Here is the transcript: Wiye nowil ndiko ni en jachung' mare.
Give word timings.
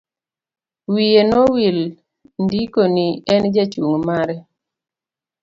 Wiye 0.93 1.21
nowil 1.29 1.77
ndiko 2.43 2.81
ni 2.95 3.07
en 3.33 3.43
jachung' 3.55 3.99
mare. 4.07 4.35